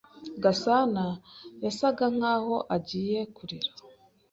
[0.43, 1.05] Gasana
[1.63, 3.71] yasaga nkaho agiye kurira.